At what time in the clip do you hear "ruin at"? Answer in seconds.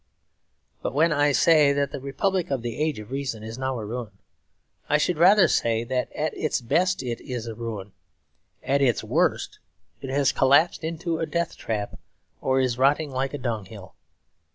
7.53-8.81